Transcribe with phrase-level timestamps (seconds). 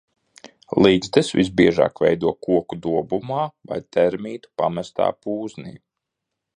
[0.85, 5.81] Ligzdas visbiežāk veido koku dobumā vai termītu pamestā pūznī.